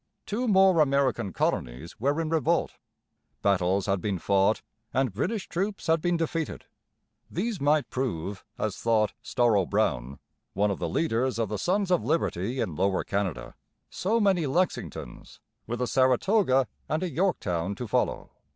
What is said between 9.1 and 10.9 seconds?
Storrow Brown, one of the